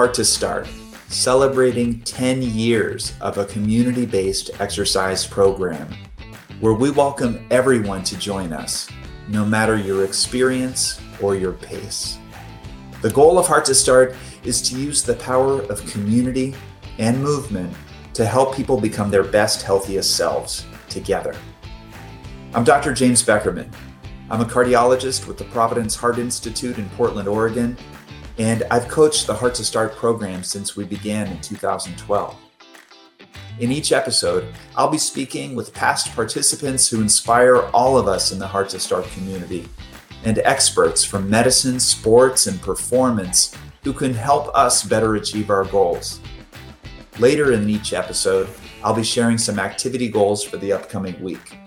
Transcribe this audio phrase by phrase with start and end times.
[0.00, 0.66] Heart to Start,
[1.08, 5.94] celebrating 10 years of a community based exercise program
[6.60, 8.88] where we welcome everyone to join us,
[9.28, 12.16] no matter your experience or your pace.
[13.02, 16.54] The goal of Heart to Start is to use the power of community
[16.96, 17.76] and movement
[18.14, 21.36] to help people become their best, healthiest selves together.
[22.54, 22.94] I'm Dr.
[22.94, 23.70] James Beckerman.
[24.30, 27.76] I'm a cardiologist with the Providence Heart Institute in Portland, Oregon,
[28.40, 32.34] and I've coached the Heart to Start program since we began in 2012.
[33.58, 38.38] In each episode, I'll be speaking with past participants who inspire all of us in
[38.38, 39.68] the Heart to Start community
[40.24, 43.54] and experts from medicine, sports, and performance
[43.84, 46.18] who can help us better achieve our goals.
[47.18, 48.48] Later in each episode,
[48.82, 51.58] I'll be sharing some activity goals for the upcoming week.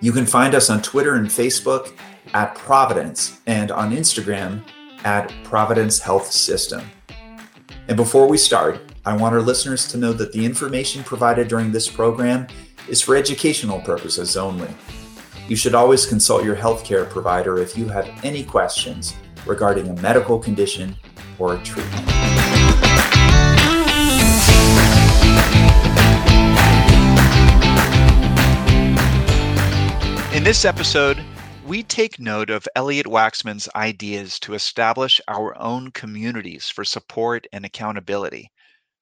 [0.00, 1.92] You can find us on Twitter and Facebook
[2.32, 4.62] at Providence and on Instagram
[5.04, 6.82] at Providence Health System.
[7.88, 11.70] And before we start, I want our listeners to know that the information provided during
[11.70, 12.46] this program
[12.88, 14.68] is for educational purposes only.
[15.46, 19.14] You should always consult your healthcare provider if you have any questions
[19.46, 20.96] regarding a medical condition
[21.38, 22.08] or a treatment.
[30.34, 31.22] In this episode,
[31.66, 37.64] we take note of Elliot Waxman's ideas to establish our own communities for support and
[37.64, 38.50] accountability.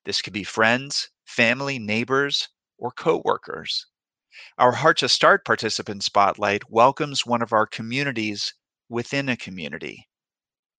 [0.04, 3.86] This could be friends, family, neighbors, or coworkers.
[4.58, 8.54] Our Heart to Start participant spotlight welcomes one of our communities
[8.88, 10.06] within a community.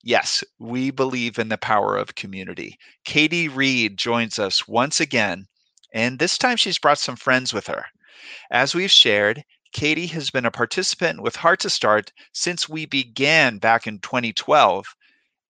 [0.01, 2.77] Yes, we believe in the power of community.
[3.03, 5.47] Katie Reed joins us once again,
[5.93, 7.85] and this time she's brought some friends with her.
[8.49, 13.57] As we've shared, Katie has been a participant with Heart to Start since we began
[13.57, 14.85] back in 2012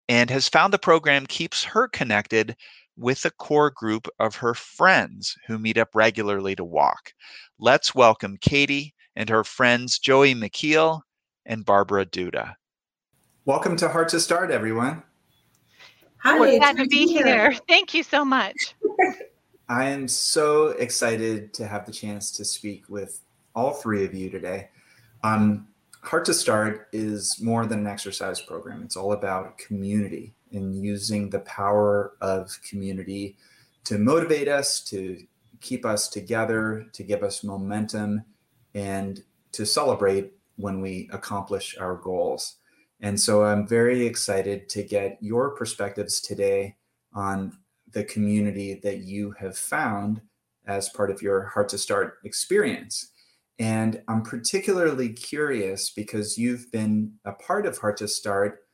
[0.07, 2.55] and has found the program keeps her connected
[2.97, 7.13] with a core group of her friends who meet up regularly to walk.
[7.59, 11.01] Let's welcome Katie and her friends Joey McKeel
[11.45, 12.53] and Barbara Duda.
[13.43, 15.03] Welcome to Heart to Start, everyone.
[16.19, 17.25] Hi, We're glad to be here.
[17.25, 17.53] here.
[17.67, 18.73] Thank you so much.
[19.69, 23.19] I am so excited to have the chance to speak with
[23.55, 24.69] all three of you today.
[25.23, 25.67] Um,
[26.01, 28.83] Heart to Start is more than an exercise program.
[28.83, 33.37] It's all about community and using the power of community
[33.85, 35.17] to motivate us, to
[35.61, 38.23] keep us together, to give us momentum,
[38.75, 42.57] and to celebrate when we accomplish our goals.
[42.99, 46.75] And so I'm very excited to get your perspectives today
[47.13, 47.57] on
[47.91, 50.21] the community that you have found
[50.65, 53.11] as part of your Heart to Start experience.
[53.59, 58.65] And I'm particularly curious because you've been a part of Heart to Start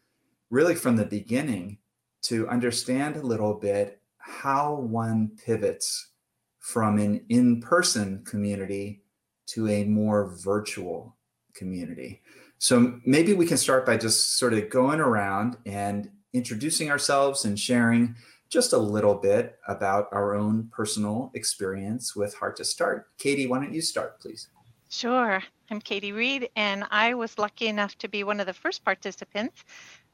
[0.50, 1.78] really from the beginning
[2.24, 6.12] to understand a little bit how one pivots
[6.60, 9.02] from an in person community
[9.48, 11.16] to a more virtual
[11.54, 12.22] community.
[12.58, 17.60] So maybe we can start by just sort of going around and introducing ourselves and
[17.60, 18.16] sharing
[18.50, 23.08] just a little bit about our own personal experience with Heart to Start.
[23.18, 24.50] Katie, why don't you start, please?
[24.92, 25.44] Sure.
[25.70, 29.64] I'm Katie Reed, and I was lucky enough to be one of the first participants.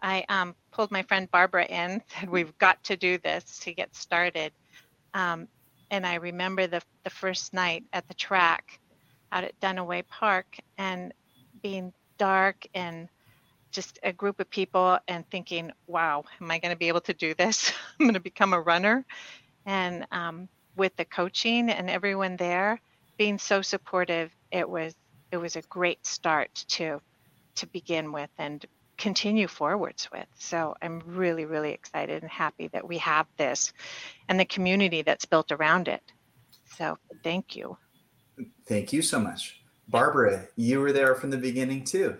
[0.02, 3.96] I um, pulled my friend Barbara in, said, We've got to do this to get
[3.96, 4.52] started.
[5.14, 5.48] Um,
[5.92, 8.82] and I remember the, the first night at the track
[9.32, 11.14] out at Duniway Park and
[11.64, 13.08] being dark and
[13.72, 17.14] just a group of people and thinking, wow, am I going to be able to
[17.14, 17.72] do this?
[18.00, 19.06] I'm going to become a runner.
[19.66, 22.82] And um, with the coaching and everyone there
[23.18, 24.96] being so supportive it was
[25.32, 27.02] it was a great start to
[27.56, 28.66] to begin with and
[28.98, 30.28] continue forwards with.
[30.40, 33.74] So I'm really, really excited and happy that we have this
[34.30, 36.02] and the community that's built around it.
[36.78, 37.78] So thank you.
[38.68, 39.62] Thank you so much.
[39.90, 42.18] Barbara, you were there from the beginning too.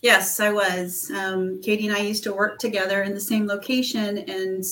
[0.00, 1.10] Yes, I was.
[1.10, 4.64] Um, Katie and I used to work together in the same location, and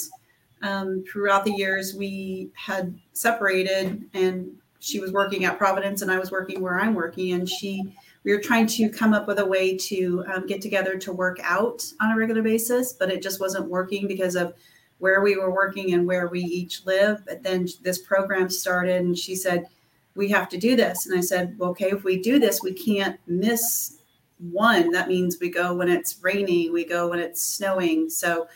[0.62, 4.52] um, throughout the years, we had separated and
[4.86, 7.92] she was working at Providence and I was working where I'm working, and she
[8.22, 11.38] we were trying to come up with a way to um, get together to work
[11.42, 14.52] out on a regular basis, but it just wasn't working because of
[14.98, 17.24] where we were working and where we each live.
[17.24, 19.66] But then this program started, and she said,
[20.14, 22.72] "We have to do this," and I said, well, "Okay, if we do this, we
[22.72, 23.98] can't miss
[24.38, 24.92] one.
[24.92, 28.46] That means we go when it's raining, we go when it's snowing." So,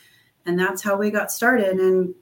[0.45, 2.15] and that's how we got started, and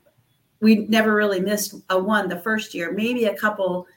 [0.62, 3.88] we never really missed a one the first year, maybe a couple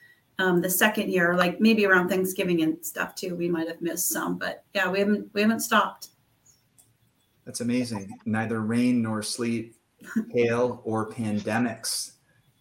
[0.43, 3.37] um, the second year, like maybe around Thanksgiving and stuff too.
[3.37, 6.09] We might have missed some, but yeah, we haven't we haven't stopped.
[7.45, 8.13] That's amazing.
[8.25, 9.77] Neither rain nor sleet
[10.33, 12.13] hail, or pandemics.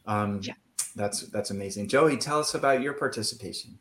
[0.06, 0.54] Um, Yeah.
[0.96, 1.88] That's that's amazing.
[1.88, 3.80] Joey, tell us about your participation.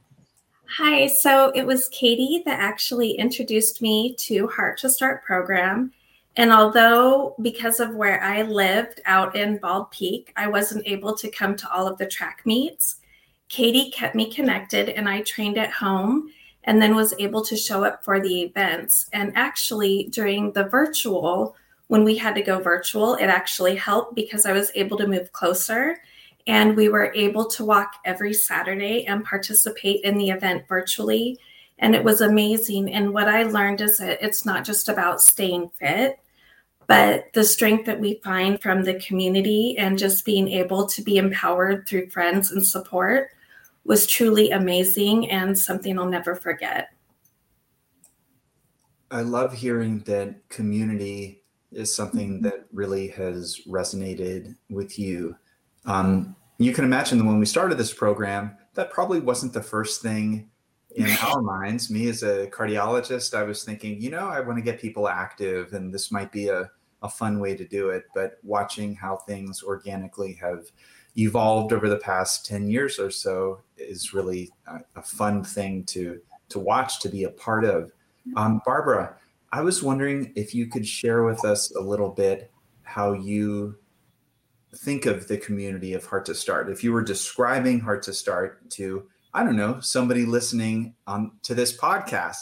[0.76, 5.92] Hi, so it was Katie that actually introduced me to Heart to Start program.
[6.36, 11.28] And although, because of where I lived out in Bald Peak, I wasn't able to
[11.28, 12.99] come to all of the track meets,
[13.50, 16.32] Katie kept me connected and I trained at home
[16.64, 19.10] and then was able to show up for the events.
[19.12, 21.56] And actually, during the virtual,
[21.88, 25.32] when we had to go virtual, it actually helped because I was able to move
[25.32, 25.98] closer
[26.46, 31.36] and we were able to walk every Saturday and participate in the event virtually.
[31.80, 32.92] And it was amazing.
[32.92, 36.20] And what I learned is that it's not just about staying fit,
[36.86, 41.16] but the strength that we find from the community and just being able to be
[41.16, 43.30] empowered through friends and support
[43.84, 46.88] was truly amazing and something I'll never forget.
[49.10, 51.42] I love hearing that community
[51.72, 55.36] is something that really has resonated with you.
[55.86, 60.02] Um, you can imagine that when we started this program, that probably wasn't the first
[60.02, 60.50] thing
[60.94, 61.90] in our minds.
[61.90, 65.72] Me as a cardiologist, I was thinking, you know, I want to get people active
[65.72, 66.70] and this might be a,
[67.02, 68.04] a fun way to do it.
[68.14, 70.66] But watching how things organically have
[71.16, 76.20] evolved over the past 10 years or so is really a, a fun thing to
[76.50, 77.92] to watch to be a part of.
[78.36, 79.16] Um, Barbara,
[79.52, 82.50] I was wondering if you could share with us a little bit
[82.82, 83.76] how you
[84.76, 86.70] think of the community of Heart to Start.
[86.70, 91.54] If you were describing Heart to Start to, I don't know, somebody listening on to
[91.54, 92.36] this podcast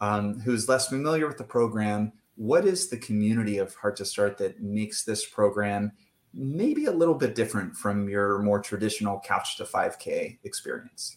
[0.00, 4.38] um, who's less familiar with the program, what is the community of Heart to Start
[4.38, 5.92] that makes this program
[6.36, 11.16] maybe a little bit different from your more traditional couch to 5K experience?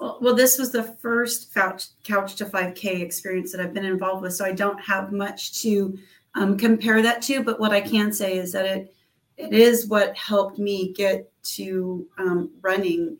[0.00, 1.88] Well, well, this was the first couch,
[2.36, 5.98] to 5K experience that I've been involved with, so I don't have much to
[6.34, 7.42] um, compare that to.
[7.42, 8.94] But what I can say is that it
[9.36, 13.18] it is what helped me get to um, running.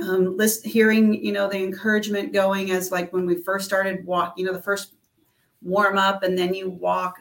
[0.00, 4.34] Um, list, hearing you know the encouragement going as like when we first started walk,
[4.36, 4.94] you know the first
[5.62, 7.18] warm up, and then you walk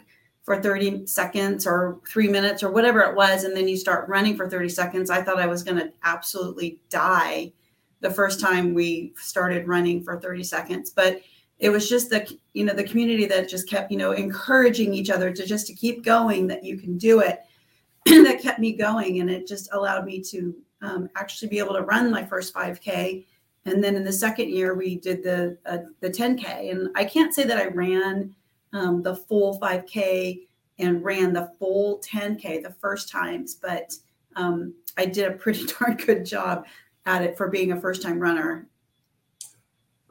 [0.48, 4.38] for 30 seconds or three minutes or whatever it was, and then you start running
[4.38, 5.10] for 30 seconds.
[5.10, 7.52] I thought I was going to absolutely die
[8.00, 11.22] the first time we started running for 30 seconds but
[11.60, 15.10] it was just the you know the community that just kept you know encouraging each
[15.10, 17.42] other to just to keep going that you can do it
[18.06, 21.82] that kept me going and it just allowed me to um, actually be able to
[21.82, 23.26] run my first 5k
[23.66, 27.34] and then in the second year we did the uh, the 10k and i can't
[27.34, 28.34] say that i ran
[28.74, 30.42] um, the full 5k
[30.80, 33.94] and ran the full 10k the first times but
[34.36, 36.66] um, i did a pretty darn good job
[37.08, 38.68] at it for being a first time runner.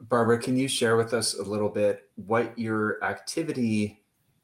[0.01, 4.03] Barbara, can you share with us a little bit what your activity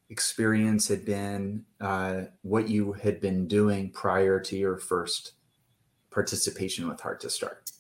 [0.10, 5.34] experience had been, uh, what you had been doing prior to your first
[6.12, 7.72] participation with Heart to Start?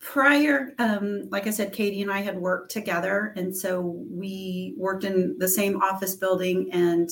[0.00, 3.32] Prior, um, like I said, Katie and I had worked together.
[3.36, 6.70] And so we worked in the same office building.
[6.72, 7.10] And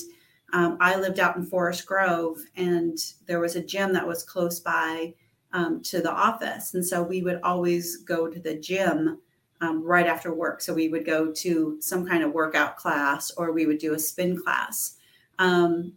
[0.52, 4.60] um, I lived out in Forest Grove, and there was a gym that was close
[4.60, 5.14] by
[5.52, 6.74] um, to the office.
[6.74, 9.18] And so we would always go to the gym
[9.60, 10.60] um, right after work.
[10.60, 13.98] So we would go to some kind of workout class or we would do a
[13.98, 14.96] spin class.
[15.38, 15.94] Um,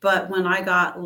[0.00, 0.98] but when I got,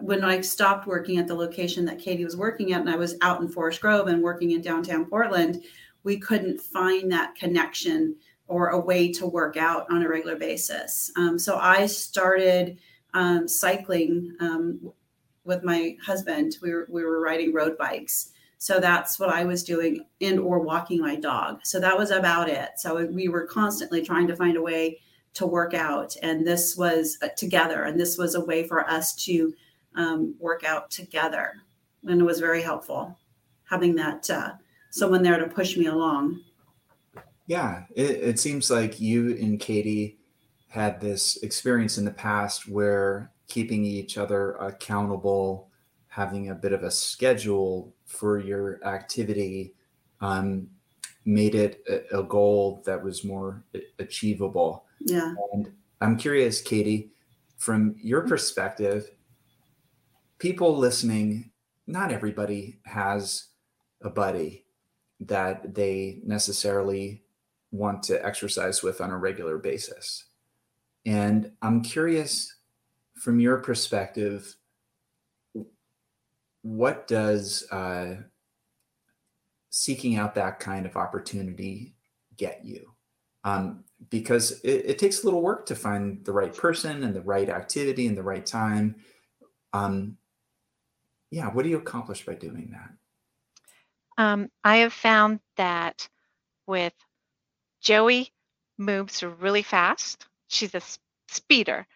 [0.00, 3.16] when I stopped working at the location that Katie was working at, and I was
[3.20, 5.62] out in Forest Grove and working in downtown Portland,
[6.04, 11.10] we couldn't find that connection or a way to work out on a regular basis.
[11.16, 12.78] Um, so I started
[13.14, 14.92] um, cycling um,
[15.44, 16.56] with my husband.
[16.62, 18.30] We were we were riding road bikes.
[18.58, 21.60] So that's what I was doing and or walking my dog.
[21.64, 22.70] So that was about it.
[22.76, 25.00] So we were constantly trying to find a way
[25.34, 29.14] to work out and this was uh, together and this was a way for us
[29.24, 29.52] to
[29.96, 31.54] um, work out together
[32.04, 33.16] and it was very helpful
[33.64, 34.52] having that uh,
[34.90, 36.40] someone there to push me along
[37.46, 40.18] yeah it, it seems like you and katie
[40.72, 45.68] had this experience in the past where keeping each other accountable,
[46.06, 49.74] having a bit of a schedule for your activity
[50.22, 50.66] um,
[51.26, 53.62] made it a, a, goal that was more
[53.98, 54.86] achievable.
[55.00, 55.34] Yeah.
[55.52, 55.70] And
[56.00, 57.10] I'm curious, Katie,
[57.58, 59.10] from your perspective,
[60.42, 61.52] people listening,
[61.86, 63.46] not everybody has
[64.02, 64.66] a buddy
[65.20, 67.22] that they necessarily
[67.70, 70.24] want to exercise with on a regular basis.
[71.06, 72.56] And I'm curious
[73.14, 74.56] from your perspective,
[76.62, 78.16] what does uh,
[79.70, 81.94] seeking out that kind of opportunity
[82.36, 82.90] get you?
[83.44, 87.22] Um, because it, it, takes a little work to find the right person and the
[87.22, 88.96] right activity and the right time.
[89.72, 90.16] Um,
[91.32, 92.90] yeah, what do you accomplish by doing that?
[94.18, 96.06] Um, I have found that
[96.66, 96.92] with
[97.80, 98.30] Joey
[98.76, 100.26] moves really fast.
[100.48, 100.82] She's a
[101.28, 101.86] speeder.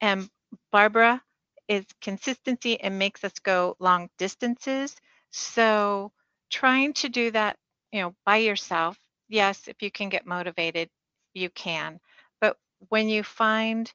[0.00, 0.30] And
[0.72, 1.22] Barbara
[1.68, 4.96] is consistency and makes us go long distances.
[5.32, 6.10] So
[6.50, 7.58] trying to do that,
[7.92, 10.88] you know, by yourself, yes, if you can get motivated,
[11.34, 12.00] you can.
[12.40, 12.56] But
[12.88, 13.92] when you find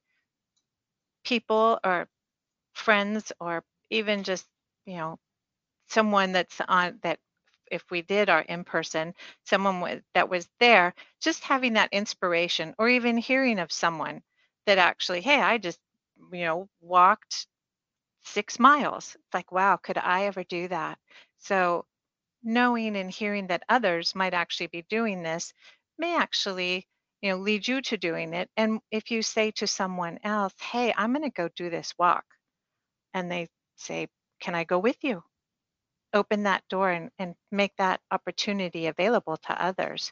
[1.26, 2.08] people or
[2.74, 4.46] friends or even just,
[4.86, 5.20] you know,
[5.90, 7.20] someone that's on that
[7.72, 9.14] if we did our in person,
[9.46, 14.22] someone that was there, just having that inspiration or even hearing of someone
[14.68, 15.80] that actually, hey, I just,
[16.32, 17.48] you know, walked
[18.24, 19.16] six miles.
[19.16, 21.00] It's like, wow, could I ever do that?
[21.40, 21.86] So
[22.44, 25.54] knowing and hearing that others might actually be doing this
[25.98, 26.88] may actually
[27.22, 30.94] you know lead you to doing it and if you say to someone else hey
[30.98, 32.26] i'm going to go do this walk
[33.14, 33.48] and they
[33.78, 34.08] say
[34.44, 35.24] can i go with you?
[36.14, 40.12] Open that door and, and make that opportunity available to others.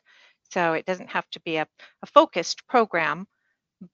[0.50, 1.68] So it doesn't have to be a,
[2.02, 3.28] a focused program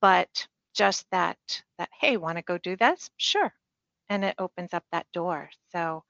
[0.01, 1.38] but just that
[1.77, 3.10] that hey want to go do this?
[3.17, 3.51] Sure.
[4.10, 5.50] And it opens up that door.
[5.72, 6.03] So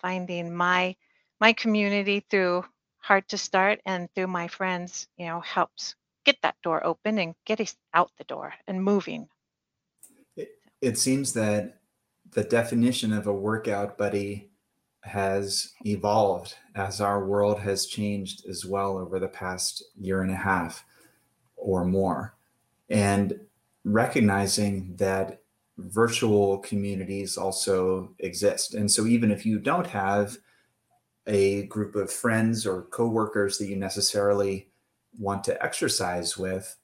[0.00, 0.96] finding my
[1.40, 2.64] my community through
[2.98, 5.94] Heart to Start and through my friends, you know, helps
[6.24, 9.26] get that door open and get us out the door and moving.
[10.36, 10.50] It,
[10.82, 11.79] it seems that
[12.32, 14.50] the definition of a workout buddy
[15.02, 20.36] has evolved as our world has changed as well over the past year and a
[20.36, 20.84] half
[21.56, 22.34] or more.
[22.88, 23.40] And
[23.84, 25.40] recognizing that
[25.78, 28.74] virtual communities also exist.
[28.74, 30.36] And so even if you don't have
[31.26, 34.68] a group of friends or coworkers that you necessarily
[35.18, 36.76] want to exercise with,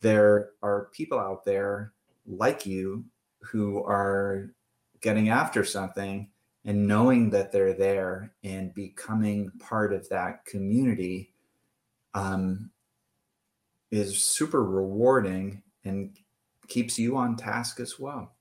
[0.00, 1.92] there are people out there
[2.26, 3.04] like you
[3.40, 4.50] who are
[5.00, 6.28] getting after something
[6.64, 11.32] and knowing that they're there and becoming part of that community
[12.14, 12.70] um,
[13.90, 16.16] is super rewarding and
[16.68, 18.36] keeps you on task as well.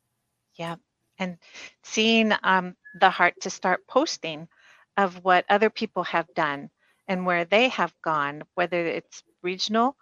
[0.56, 0.76] Yeah.
[1.18, 1.38] And
[1.84, 4.48] seeing um, the heart to start posting
[4.98, 6.70] of what other people have done
[7.08, 9.96] and where they have gone, whether it's regional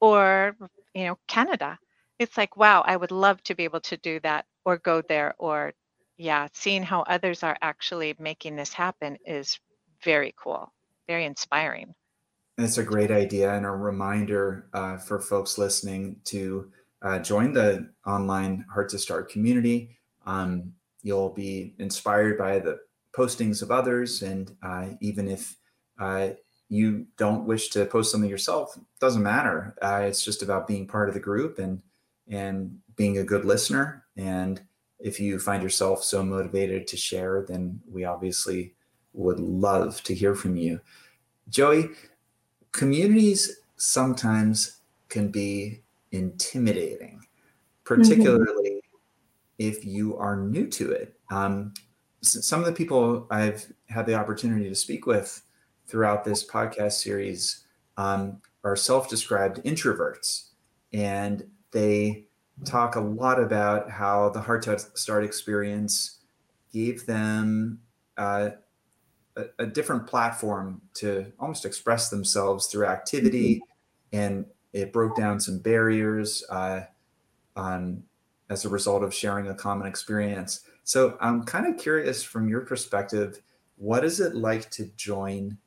[0.00, 0.56] or
[0.94, 1.78] you know Canada.
[2.18, 5.34] It's like, wow, I would love to be able to do that or go there
[5.38, 5.72] or
[6.16, 9.58] yeah, seeing how others are actually making this happen is
[10.02, 10.72] very cool,
[11.06, 11.94] very inspiring.
[12.58, 16.70] It's a great idea and a reminder uh, for folks listening to
[17.02, 19.98] uh, join the online Heart to Start community.
[20.24, 22.78] Um, you'll be inspired by the
[23.16, 24.22] postings of others.
[24.22, 25.56] And uh, even if
[25.98, 26.30] uh,
[26.68, 29.76] you don't wish to post something yourself, doesn't matter.
[29.80, 31.82] Uh, it's just about being part of the group and
[32.28, 34.04] and being a good listener.
[34.16, 34.60] And
[34.98, 38.74] if you find yourself so motivated to share, then we obviously
[39.12, 40.80] would love to hear from you.
[41.48, 41.90] Joey,
[42.72, 47.24] communities sometimes can be intimidating,
[47.84, 49.58] particularly mm-hmm.
[49.58, 51.14] if you are new to it.
[51.30, 51.74] Um,
[52.22, 55.42] some of the people I've had the opportunity to speak with
[55.86, 57.64] throughout this podcast series
[57.96, 60.48] um, are self-described introverts,
[60.92, 62.25] and they
[62.64, 66.18] talk a lot about how the Heart to Start experience
[66.72, 67.80] gave them
[68.16, 68.50] uh,
[69.36, 74.18] a, a, different platform to almost express themselves through activity, mm-hmm.
[74.18, 76.80] and it broke down some barriers uh,
[77.54, 78.02] on,
[78.48, 80.60] as a result of sharing a common experience.
[80.84, 83.40] So I'm kind of curious from your perspective,
[83.76, 85.58] what is it like to join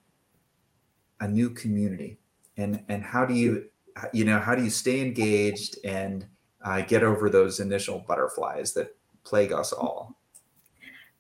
[1.19, 2.17] a new community,
[2.58, 3.65] and and how do you
[4.13, 6.25] you know how do you stay engaged and
[6.63, 10.15] uh, get over those initial butterflies that plague us all?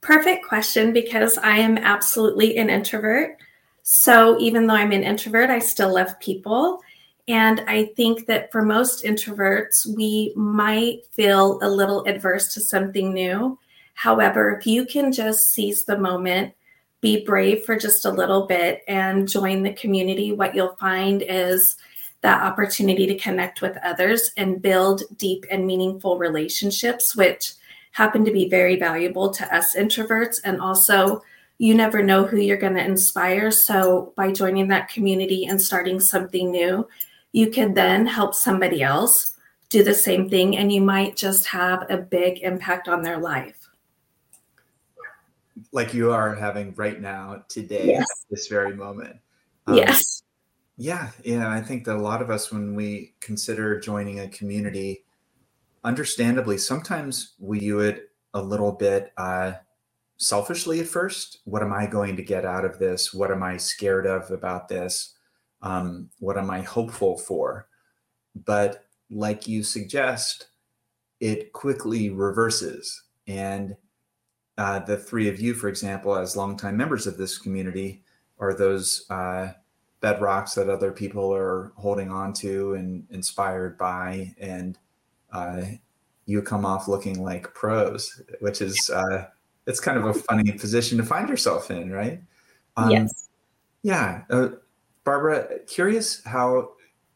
[0.01, 3.37] Perfect question because I am absolutely an introvert.
[3.83, 6.79] So even though I'm an introvert, I still love people.
[7.27, 13.13] And I think that for most introverts, we might feel a little adverse to something
[13.13, 13.59] new.
[13.93, 16.53] However, if you can just seize the moment,
[17.01, 21.77] be brave for just a little bit, and join the community, what you'll find is
[22.21, 27.53] that opportunity to connect with others and build deep and meaningful relationships, which
[27.91, 30.35] happen to be very valuable to us introverts.
[30.43, 31.21] And also,
[31.57, 33.51] you never know who you're going to inspire.
[33.51, 36.87] So, by joining that community and starting something new,
[37.31, 39.35] you can then help somebody else
[39.69, 43.59] do the same thing, and you might just have a big impact on their life
[45.71, 48.01] like you are having right now today yes.
[48.01, 49.17] at this very moment.
[49.67, 50.18] Um, yes.
[50.81, 51.51] Yeah, yeah.
[51.51, 55.03] I think that a lot of us, when we consider joining a community,
[55.83, 59.53] understandably, sometimes we view it a little bit uh,
[60.15, 61.39] selfishly at first.
[61.43, 63.13] What am I going to get out of this?
[63.13, 65.15] What am I scared of about this?
[65.61, 67.67] Um, what am I hopeful for?
[68.45, 70.47] But like you suggest,
[71.19, 73.03] it quickly reverses.
[73.27, 73.75] And
[74.57, 78.03] uh, the three of you, for example, as longtime members of this community,
[78.39, 79.49] are those uh,
[80.01, 84.33] bedrocks that other people are holding on to and inspired by.
[84.39, 84.77] And
[85.31, 85.61] uh,
[86.25, 89.25] you come off looking like pros, which is uh,
[89.67, 92.21] it's kind of a funny position to find yourself in, right?
[92.77, 93.29] Um, yes.
[93.81, 94.49] Yeah, uh,
[95.03, 96.71] Barbara, curious how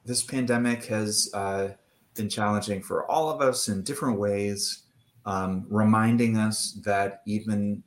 [0.06, 1.70] this pandemic has uh,
[2.16, 4.84] been challenging for all of us in different ways,
[5.26, 7.84] um, reminding us that even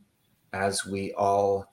[0.52, 1.72] as we all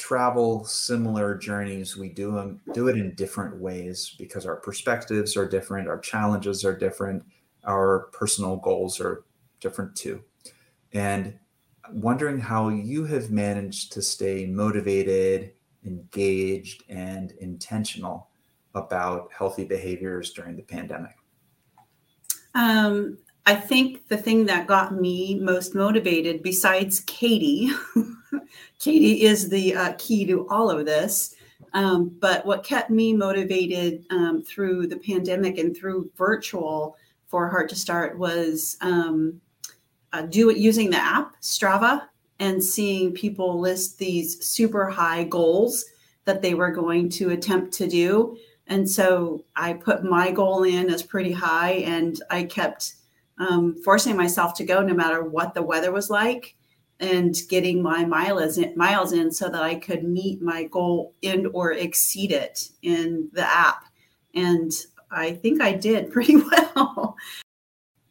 [0.00, 5.48] travel similar journeys, we do them do it in different ways because our perspectives are
[5.48, 7.22] different, our challenges are different,
[7.64, 9.24] our personal goals are
[9.60, 10.22] different too.
[10.92, 11.38] And
[11.92, 15.52] wondering how you have managed to stay motivated,
[15.84, 18.28] engaged, and intentional
[18.74, 21.16] about healthy behaviors during the pandemic?
[22.54, 27.70] Um, I think the thing that got me most motivated, besides Katie,
[28.78, 31.34] Katie is the uh, key to all of this.
[31.72, 36.96] Um, but what kept me motivated um, through the pandemic and through virtual
[37.28, 39.40] for Heart to Start was um,
[40.12, 42.02] uh, do it using the app Strava
[42.40, 45.84] and seeing people list these super high goals
[46.24, 48.36] that they were going to attempt to do.
[48.66, 52.94] And so I put my goal in as pretty high, and I kept
[53.38, 56.54] um, forcing myself to go no matter what the weather was like
[57.00, 61.48] and getting my miles in, miles in so that I could meet my goal and
[61.54, 63.84] or exceed it in the app.
[64.34, 64.70] And
[65.10, 67.16] I think I did pretty well.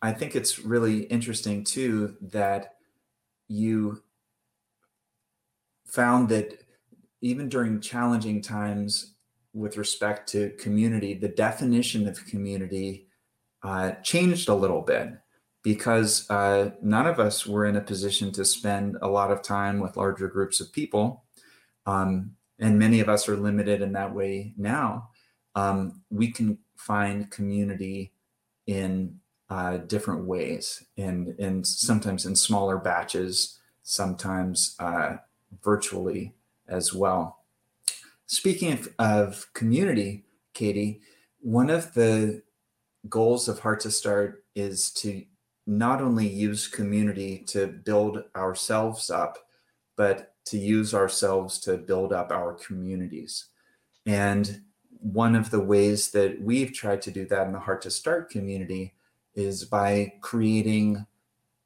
[0.01, 2.75] I think it's really interesting too that
[3.47, 4.01] you
[5.85, 6.63] found that
[7.21, 9.15] even during challenging times
[9.53, 13.07] with respect to community, the definition of community
[13.63, 15.09] uh, changed a little bit
[15.63, 19.79] because uh, none of us were in a position to spend a lot of time
[19.79, 21.25] with larger groups of people.
[21.85, 25.09] Um, and many of us are limited in that way now.
[25.55, 28.13] Um, we can find community
[28.67, 29.19] in
[29.49, 35.17] uh, different ways, and and sometimes in smaller batches, sometimes uh,
[35.63, 36.33] virtually
[36.67, 37.39] as well.
[38.27, 41.01] Speaking of, of community, Katie,
[41.39, 42.43] one of the
[43.09, 45.23] goals of Heart to Start is to
[45.69, 49.37] not only use community to build ourselves up,
[49.95, 53.45] but to use ourselves to build up our communities.
[54.07, 57.91] And one of the ways that we've tried to do that in the Heart to
[57.91, 58.95] Start community
[59.35, 61.05] is by creating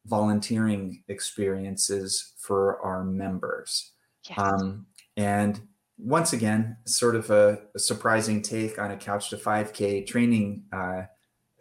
[0.06, 3.92] volunteering experiences for our members.
[4.30, 4.38] Yes.
[4.38, 4.86] Um,
[5.16, 5.62] and
[5.98, 11.04] once again, sort of a, a, surprising take on a Couch to 5K training uh,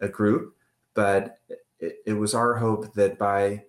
[0.01, 0.55] a group,
[0.93, 1.37] but
[2.05, 3.63] it, was our hope that by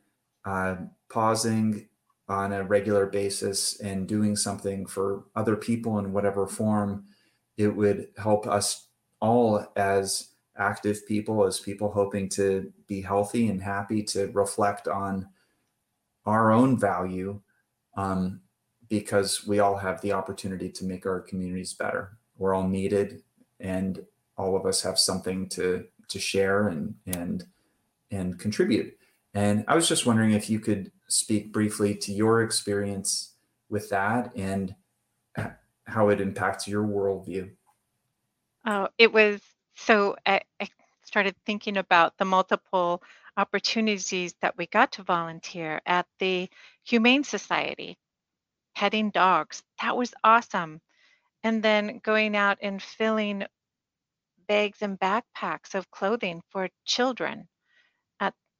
[0.44, 0.76] uh,
[1.08, 1.88] pausing
[2.28, 7.04] on a regular basis and doing something for other people in whatever form,
[7.56, 8.88] it would help us
[9.20, 15.28] all as active people, as people hoping to be healthy and happy, to reflect on
[16.26, 17.40] our own value
[17.96, 18.40] um,
[18.88, 22.16] because we all have the opportunity to make our communities better.
[22.36, 23.22] We're all needed
[23.60, 24.04] and
[24.36, 27.46] all of us have something to to share and and
[28.10, 28.96] and contribute.
[29.34, 33.34] And I was just wondering if you could speak briefly to your experience
[33.68, 34.74] with that and
[35.36, 35.48] uh,
[35.86, 37.50] how it impacts your worldview.
[38.66, 39.40] Oh, it was
[39.76, 40.68] so I, I
[41.04, 43.02] started thinking about the multiple
[43.36, 46.48] opportunities that we got to volunteer at the
[46.84, 47.98] Humane Society,
[48.76, 49.62] petting dogs.
[49.82, 50.80] That was awesome.
[51.42, 53.44] And then going out and filling
[54.46, 57.48] bags and backpacks of clothing for children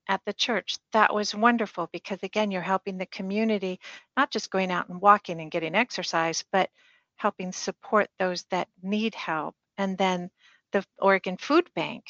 [0.08, 0.76] at, the church.
[0.92, 3.80] That was wonderful because, again, you're helping the community,
[4.16, 6.70] not just going out and walking and getting exercise, but
[7.16, 9.54] helping support those that need help.
[9.78, 10.30] And then
[10.72, 12.04] the Oregon Food Bank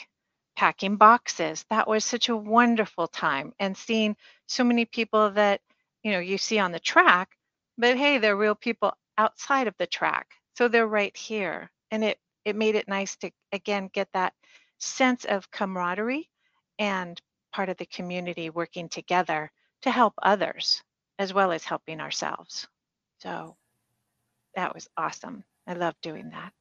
[0.57, 1.64] packing boxes.
[1.70, 5.61] That was such a wonderful time and seeing so many people that,
[6.02, 7.37] you know, you see on the track,
[7.76, 10.28] but hey, they're real people outside of the track.
[10.57, 11.70] So they're right here.
[11.90, 14.35] And it it made it nice to again get that
[14.78, 16.28] sense of camaraderie
[16.78, 17.20] and
[17.54, 19.50] part of the community working together
[19.82, 20.82] to help others
[21.18, 22.66] as well as helping ourselves.
[23.18, 23.56] So
[24.56, 25.44] that was awesome.
[25.66, 26.52] I love doing that.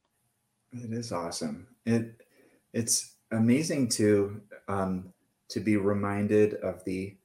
[0.72, 1.66] It is awesome.
[1.84, 2.20] It
[2.72, 5.12] it's amazing to um,
[5.48, 7.16] to be reminded of the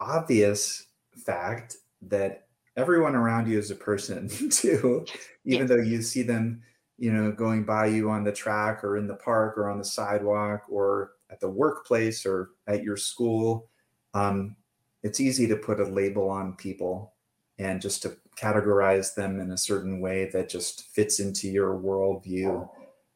[0.00, 0.86] obvious
[1.24, 5.06] fact that everyone around you is a person too,
[5.44, 5.68] even yes.
[5.68, 6.62] though you see them,
[6.98, 9.84] you know, going by you on the track or in the park or on the
[9.84, 13.68] sidewalk or at the workplace or at your school.
[14.14, 14.56] Um,
[15.02, 17.14] it's easy to put a label on people
[17.58, 22.68] and just to categorize them in a certain way that just fits into your worldview.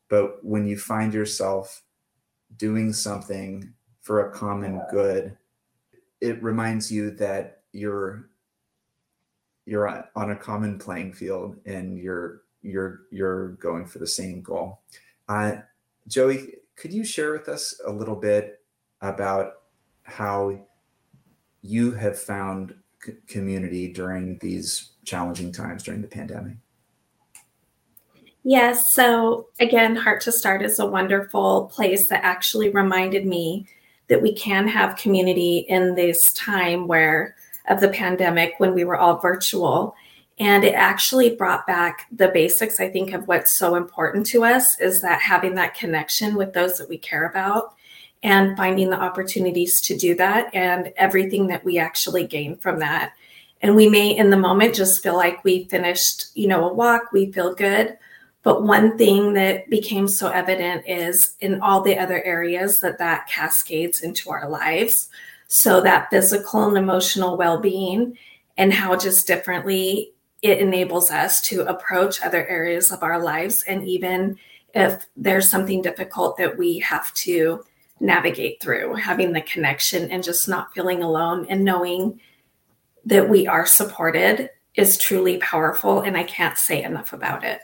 [0.09, 1.83] But when you find yourself
[2.57, 5.37] doing something for a common good,
[6.21, 8.29] it reminds you that you're
[9.67, 14.81] you're on a common playing field and you're you're you're going for the same goal.
[15.29, 15.57] Uh,
[16.09, 18.61] Joey, could you share with us a little bit
[19.03, 19.53] about
[20.03, 20.59] how
[21.61, 26.57] you have found c- community during these challenging times during the pandemic?
[28.43, 28.95] Yes.
[28.95, 33.67] So, again, Heart to Start is a wonderful place that actually reminded me
[34.09, 37.37] that we can have community in this time where
[37.69, 39.95] of the pandemic when we were all virtual.
[40.41, 44.81] And it actually brought back the basics, I think, of what's so important to us
[44.81, 47.75] is that having that connection with those that we care about
[48.23, 53.13] and finding the opportunities to do that and everything that we actually gain from that.
[53.61, 57.13] And we may in the moment just feel like we finished, you know, a walk,
[57.13, 57.99] we feel good.
[58.43, 63.29] But one thing that became so evident is in all the other areas that that
[63.29, 65.11] cascades into our lives.
[65.49, 68.17] So that physical and emotional well being
[68.57, 73.63] and how just differently it enables us to approach other areas of our lives.
[73.65, 74.39] And even
[74.75, 77.63] if there's something difficult that we have to
[78.01, 82.21] navigate through, having the connection and just not feeling alone and knowing
[83.05, 86.01] that we are supported is truly powerful.
[86.01, 87.61] And I can't say enough about it.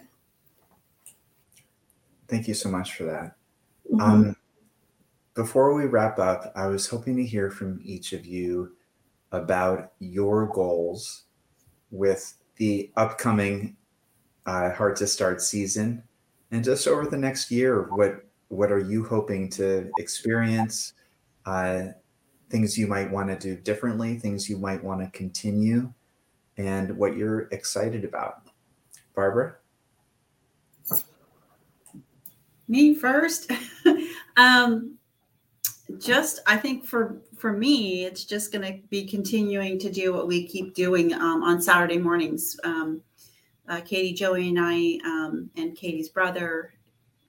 [2.28, 3.36] Thank you so much for that.
[3.90, 4.00] Mm-hmm.
[4.00, 4.36] Um,
[5.34, 8.72] before we wrap up, I was hoping to hear from each of you
[9.32, 11.24] about your goals
[11.90, 13.76] with the upcoming
[14.46, 16.02] uh, Heart to Start season
[16.50, 17.88] and just over the next year.
[17.90, 20.94] What what are you hoping to experience?
[21.44, 21.88] Uh,
[22.48, 25.92] things you might want to do differently, things you might want to continue,
[26.56, 28.42] and what you're excited about.
[29.14, 29.56] Barbara?
[32.68, 33.50] Me first.
[34.36, 34.96] um,
[35.98, 40.26] just I think for for me, it's just going to be continuing to do what
[40.26, 42.58] we keep doing um, on Saturday mornings.
[42.64, 43.02] Um,
[43.68, 46.72] uh, Katie, Joey, and I, um, and Katie's brother,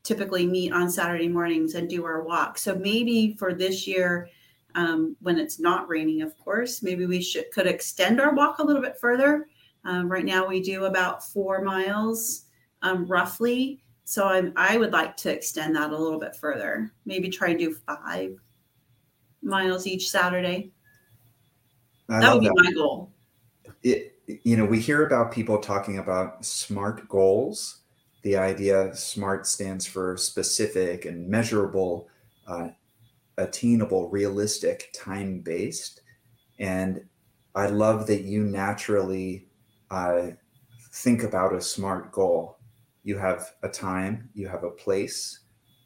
[0.04, 2.58] typically meet on Saturday mornings and do our walk.
[2.58, 4.30] So maybe for this year,
[4.76, 8.64] um, when it's not raining, of course, maybe we should could extend our walk a
[8.64, 9.48] little bit further.
[9.84, 12.46] Um, right now, we do about four miles
[12.82, 13.82] um, roughly.
[14.04, 16.92] So I'm, I would like to extend that a little bit further.
[17.06, 18.40] Maybe try and do five
[19.48, 20.72] miles each Saturday.
[22.10, 22.56] I that would be that.
[22.56, 23.12] my goal.
[23.84, 27.82] It, you know, we hear about people talking about SMART goals.
[28.24, 32.10] The idea SMART stands for specific and measurable,
[32.48, 32.70] uh,
[33.38, 36.02] attainable, realistic, time based.
[36.60, 37.06] And
[37.56, 39.48] I love that you naturally
[39.90, 40.32] uh,
[40.92, 42.58] think about a SMART goal.
[43.04, 45.40] You have a time, you have a place,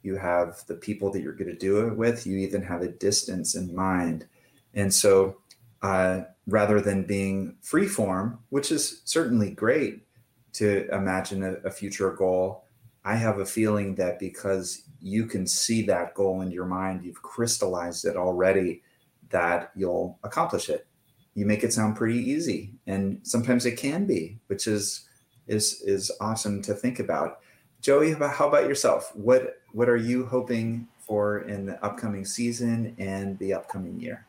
[0.03, 2.87] you have the people that you're going to do it with, you even have a
[2.87, 4.25] distance in mind.
[4.73, 5.37] And so,
[5.81, 10.01] uh, rather than being free form, which is certainly great
[10.53, 12.65] to imagine a, a future goal,
[13.03, 17.21] I have a feeling that because you can see that goal in your mind, you've
[17.21, 18.83] crystallized it already,
[19.29, 20.85] that you'll accomplish it.
[21.33, 25.07] You make it sound pretty easy, and sometimes it can be, which is
[25.47, 27.39] is is awesome to think about.
[27.79, 29.11] Joey, how about yourself?
[29.15, 34.25] What what are you hoping for in the upcoming season and the upcoming year?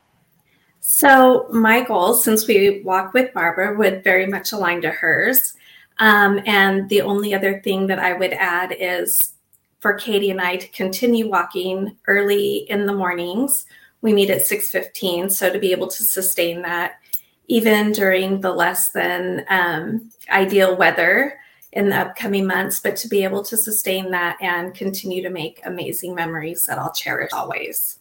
[0.81, 5.55] So my goals, since we walk with Barbara, would very much align to hers.
[5.99, 9.35] Um, and the only other thing that I would add is
[9.79, 13.67] for Katie and I to continue walking early in the mornings.
[14.01, 16.95] We meet at 6:15, so to be able to sustain that
[17.47, 21.39] even during the less than um, ideal weather,
[21.73, 25.61] in the upcoming months, but to be able to sustain that and continue to make
[25.65, 27.99] amazing memories that I'll cherish always.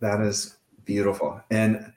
[0.00, 1.40] That is beautiful.
[1.50, 1.92] And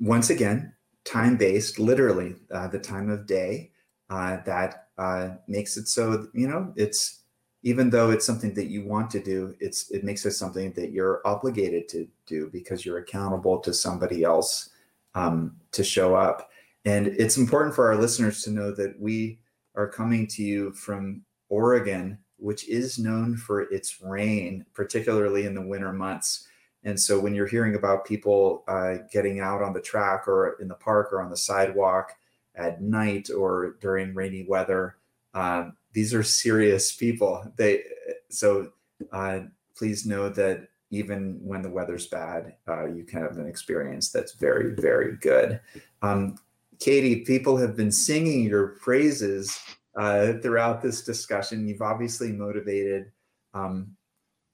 [0.00, 3.70] once again, time based, literally uh, the time of day
[4.08, 7.20] uh, that uh, makes it so, you know, it's
[7.62, 10.92] even though it's something that you want to do, it's it makes it something that
[10.92, 14.70] you're obligated to do because you're accountable to somebody else
[15.14, 16.50] um, to show up.
[16.84, 19.40] And it's important for our listeners to know that we
[19.74, 25.60] are coming to you from Oregon, which is known for its rain, particularly in the
[25.66, 26.46] winter months.
[26.82, 30.68] And so when you're hearing about people uh, getting out on the track or in
[30.68, 32.12] the park or on the sidewalk
[32.54, 34.96] at night or during rainy weather,
[35.34, 37.44] um, these are serious people.
[37.56, 37.82] They
[38.30, 38.72] so
[39.12, 39.40] uh,
[39.76, 44.32] please know that even when the weather's bad, uh, you can have an experience that's
[44.32, 45.60] very very good.
[46.02, 46.36] Um,
[46.80, 49.60] Katie, people have been singing your praises
[49.96, 51.68] uh, throughout this discussion.
[51.68, 53.12] You've obviously motivated
[53.52, 53.94] um,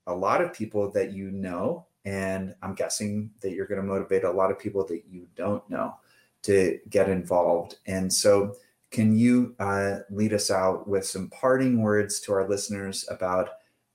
[0.07, 4.25] a lot of people that you know, and I'm guessing that you're going to motivate
[4.25, 5.95] a lot of people that you don't know
[6.43, 7.77] to get involved.
[7.85, 8.55] And so,
[8.91, 13.49] can you uh, lead us out with some parting words to our listeners about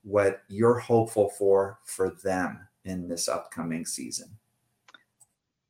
[0.04, 4.38] what you're hopeful for for them in this upcoming season?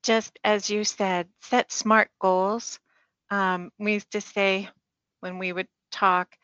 [0.03, 2.79] Just as you said, set smart goals.
[3.31, 4.69] Um, we used to say
[5.21, 6.37] when we would talk,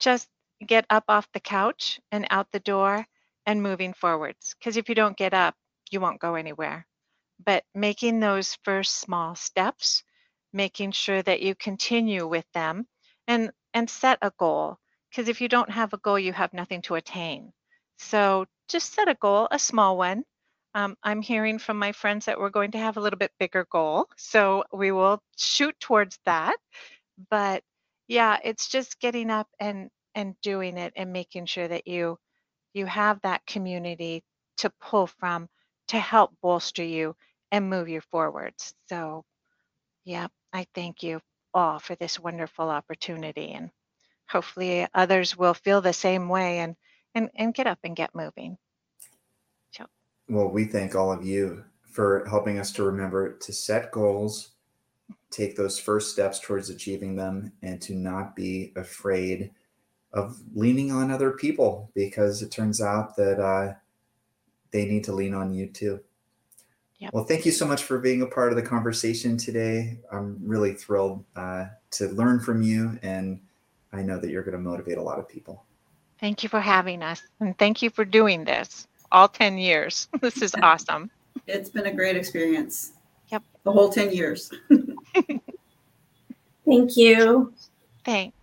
[0.00, 0.28] just
[0.66, 3.06] get up off the couch and out the door
[3.46, 4.54] and moving forwards.
[4.58, 5.54] Because if you don't get up,
[5.90, 6.86] you won't go anywhere.
[7.44, 10.04] But making those first small steps,
[10.52, 12.86] making sure that you continue with them
[13.26, 14.78] and and set a goal.
[15.10, 17.52] Because if you don't have a goal, you have nothing to attain.
[17.98, 20.24] So just set a goal, a small one.
[20.74, 23.66] Um, I'm hearing from my friends that we're going to have a little bit bigger
[23.70, 24.08] goal.
[24.16, 26.56] So we will shoot towards that.
[27.30, 27.62] But
[28.08, 32.18] yeah it's just getting up and and doing it and making sure that you
[32.74, 34.22] you have that community
[34.58, 35.48] to pull from
[35.88, 37.16] to help bolster you
[37.50, 39.24] and move you forwards so
[40.04, 41.20] yeah i thank you
[41.54, 43.70] all for this wonderful opportunity and
[44.28, 46.76] hopefully others will feel the same way and
[47.14, 48.56] and, and get up and get moving
[50.32, 54.52] well we thank all of you for helping us to remember to set goals
[55.32, 59.50] take those first steps towards achieving them and to not be afraid
[60.12, 63.72] of leaning on other people because it turns out that uh,
[64.70, 66.00] they need to lean on you too.
[66.98, 67.14] Yep.
[67.14, 69.98] Well, thank you so much for being a part of the conversation today.
[70.12, 73.40] I'm really thrilled uh, to learn from you, and
[73.92, 75.64] I know that you're going to motivate a lot of people.
[76.20, 80.08] Thank you for having us, and thank you for doing this all 10 years.
[80.20, 81.10] This is awesome.
[81.46, 82.92] It's been a great experience.
[83.28, 83.42] Yep.
[83.64, 84.50] The whole 10 years.
[86.64, 87.52] Thank you.
[88.04, 88.36] Thanks.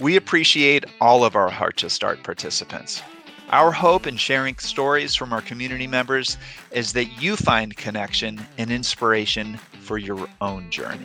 [0.00, 3.02] We appreciate all of our Heart to Start participants.
[3.50, 6.38] Our hope in sharing stories from our community members
[6.70, 11.04] is that you find connection and inspiration for your own journey.